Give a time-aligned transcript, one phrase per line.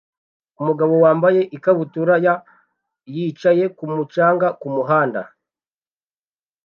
[0.61, 2.33] Umugabo wambaye ikabutura ya
[3.15, 5.21] yicaye kumu canga kumuhanda